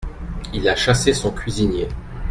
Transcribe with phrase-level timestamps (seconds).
[0.51, 1.87] Il a chassé son cuisinier.